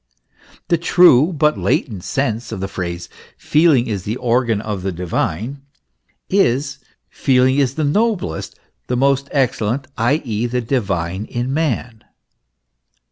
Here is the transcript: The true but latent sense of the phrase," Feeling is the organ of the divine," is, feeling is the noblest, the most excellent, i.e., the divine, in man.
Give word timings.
The 0.69 0.79
true 0.79 1.31
but 1.31 1.59
latent 1.59 2.03
sense 2.03 2.51
of 2.51 2.59
the 2.59 2.67
phrase," 2.67 3.07
Feeling 3.37 3.85
is 3.85 4.01
the 4.01 4.15
organ 4.15 4.59
of 4.59 4.81
the 4.81 4.91
divine," 4.91 5.61
is, 6.27 6.79
feeling 7.07 7.59
is 7.59 7.75
the 7.75 7.83
noblest, 7.83 8.59
the 8.87 8.97
most 8.97 9.27
excellent, 9.31 9.85
i.e., 9.99 10.47
the 10.47 10.59
divine, 10.61 11.25
in 11.25 11.53
man. 11.53 12.03